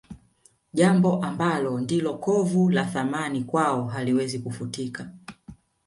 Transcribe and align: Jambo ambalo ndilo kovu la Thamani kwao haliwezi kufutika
Jambo 0.73 1.23
ambalo 1.25 1.79
ndilo 1.79 2.13
kovu 2.17 2.69
la 2.69 2.85
Thamani 2.85 3.43
kwao 3.43 3.83
haliwezi 3.87 4.39
kufutika 4.39 5.09